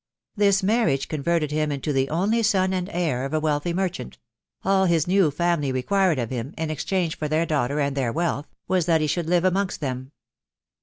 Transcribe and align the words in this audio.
This 0.35 0.63
marriage 0.63 1.07
converted 1.07 1.51
him 1.51 1.71
into 1.71 1.93
the 1.93 2.09
only 2.09 2.41
son 2.41 2.73
and 2.73 2.89
heir 2.91 3.23
of 3.23 3.35
a 3.35 3.39
wealthy 3.39 3.71
merchant; 3.71 4.17
all 4.65 4.85
his 4.85 5.05
new 5.05 5.29
family 5.29 5.71
required 5.71 6.17
of 6.17 6.31
him, 6.31 6.55
in 6.57 6.71
exchange 6.71 7.15
for 7.19 7.27
their 7.27 7.45
daughter 7.45 7.79
and 7.79 7.95
their 7.95 8.11
wealth, 8.11 8.47
was, 8.67 8.87
that 8.87 9.01
he 9.01 9.05
should 9.05 9.29
live 9.29 9.45
amongst 9.45 9.79
them. 9.79 10.11